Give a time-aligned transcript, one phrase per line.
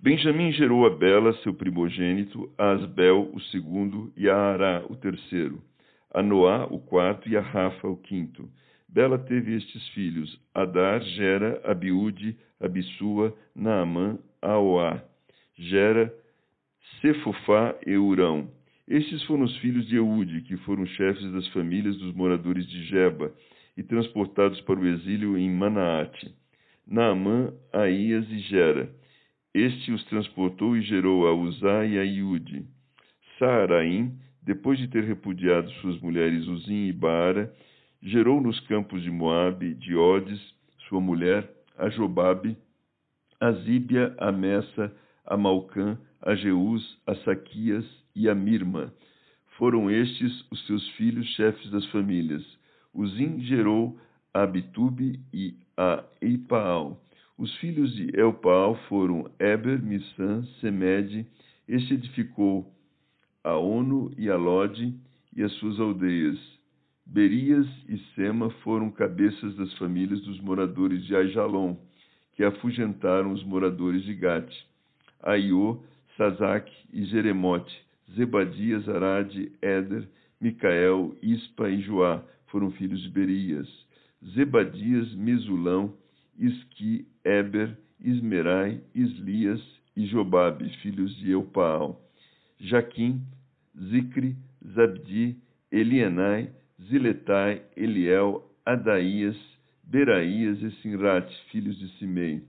[0.00, 5.60] Benjamim gerou a Bela, seu primogênito, a Asbel, o segundo, e a Ará, o terceiro,
[6.14, 8.48] a Noá, o quarto, e a Rafa, o quinto.
[8.88, 15.02] Bela teve estes filhos: Adar, Gera, Abiúde, Abissua, Naamã, Aoá,
[15.56, 16.14] Gera,
[17.00, 18.48] Cefofá e Urão.
[18.86, 23.34] Estes foram os filhos de Eude, que foram chefes das famílias dos moradores de Geba,
[23.76, 26.32] e transportados para o exílio em Manaate.
[26.86, 28.96] Naamã, Aías e Gera.
[29.54, 32.66] Este os transportou e gerou a Uzá e a Iude.
[33.38, 37.52] Saaraim, depois de ter repudiado suas mulheres Uzim e Baara,
[38.02, 40.40] gerou nos campos de Moabe, de Odes,
[40.88, 42.56] sua mulher, a Jobabe,
[43.40, 48.92] a Zíbia, a Messa, a Malcã, a Jeús, a Saquias e a Mirma.
[49.56, 52.44] Foram estes os seus filhos chefes das famílias.
[52.94, 53.98] Uzim gerou
[54.32, 57.00] a Abitube e a Ipaal.
[57.38, 61.24] Os filhos de Elpaal foram Eber, Missan, Semede.
[61.68, 62.68] Este edificou
[63.44, 64.92] a Ono e a Lode
[65.36, 66.36] e as suas aldeias.
[67.06, 71.76] Berias e Sema foram cabeças das famílias dos moradores de Aijalon,
[72.34, 74.66] que afugentaram os moradores de Gate.
[75.22, 75.80] Aiô,
[76.16, 77.72] Sazac e Jeremote,
[78.16, 80.08] Zebadias, Arade, Éder,
[80.40, 83.68] Micael, Ispa e Joá foram filhos de Berias.
[84.34, 85.94] Zebadias, Mesulão,
[86.38, 89.60] Isqui, Eber, Ismerai, Islias
[89.96, 92.00] e Jobabe, filhos de Eupaal.
[92.60, 93.20] Jaquim,
[93.90, 94.36] Zicre,
[94.74, 95.36] Zabdi,
[95.70, 96.50] Elienai,
[96.88, 99.36] Ziletai, Eliel, Adaías,
[99.82, 102.42] Beraías e Sinrate, filhos de Simei.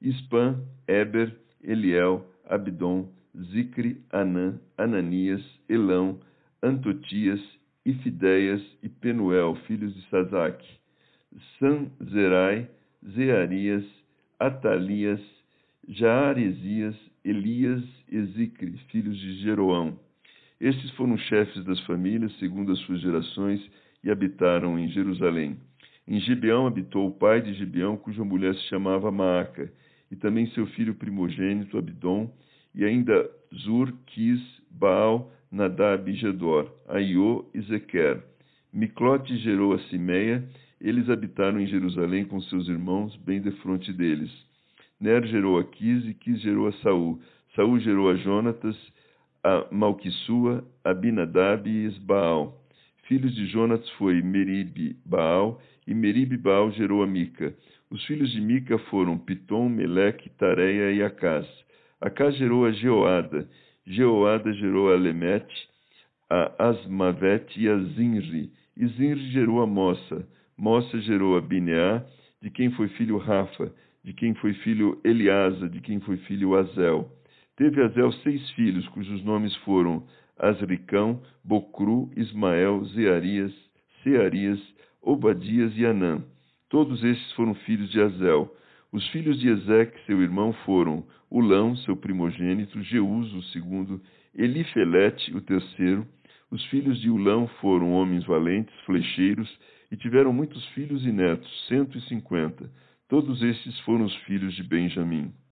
[0.00, 3.08] Ispan, Eber, Eliel, Abdon,
[3.52, 6.20] Zicre, Anã, Ananias, Elão,
[6.62, 7.40] Antotias,
[7.84, 10.68] Ifideias e Penuel, filhos de Sazaque,
[11.58, 12.68] Sanzerai,
[13.10, 13.84] Zearias,
[14.38, 15.20] Atalias,
[15.88, 19.98] Jaaresias, Elias e Zicre, filhos de Jeroão.
[20.60, 23.60] Estes foram chefes das famílias, segundo as suas gerações,
[24.02, 25.56] e habitaram em Jerusalém.
[26.06, 29.72] Em Gibeão habitou o pai de Gibeão, cuja mulher se chamava Maaca,
[30.10, 32.32] e também seu filho primogênito, Abdom,
[32.74, 34.40] e ainda Zur, Quis,
[34.70, 38.22] Baal, Nadab e Gedor, Aiô e Zequer.
[38.72, 40.42] Miclote gerou a Simeia,
[40.82, 44.30] eles habitaram em Jerusalém com seus irmãos, bem defronte deles.
[45.00, 47.20] Ner gerou a Quis e Quis gerou a Saul.
[47.54, 48.76] Saul gerou a Jonatas,
[49.44, 52.60] a Malquissua, Abinadab e Esbaal.
[53.04, 57.54] Filhos de Jonatas foi Merib Baal, e Merib Baal gerou a Mica.
[57.90, 61.46] Os filhos de Mica foram Pitom, Meleque, Tareia e Acás.
[62.00, 63.48] Acás gerou a Jeoada,
[63.86, 65.68] Jeoada gerou a Lemete,
[66.30, 70.26] a Asmavete e a Zinri, e Zinri gerou a Mossa.
[70.62, 72.04] Mossa gerou a Bineá,
[72.40, 73.74] de quem foi filho Rafa,
[74.04, 77.10] de quem foi filho Eliasa, de quem foi filho Azel.
[77.56, 80.06] Teve Azel seis filhos, cujos nomes foram
[80.38, 83.52] Asricão, Bocru, Ismael, Zearias,
[84.04, 84.60] Searias,
[85.02, 86.22] Obadias e Anã.
[86.68, 88.48] Todos estes foram filhos de Azel.
[88.92, 94.00] Os filhos de Ezeque, seu irmão, foram Ulão, seu primogênito, Jeús, o segundo,
[94.32, 96.06] Elifelete, o terceiro.
[96.52, 99.50] Os filhos de Ulão foram homens valentes, flecheiros,
[99.92, 102.68] e tiveram muitos filhos e netos, cento e cinquenta.
[103.08, 105.34] Todos estes foram os filhos de Benjamim.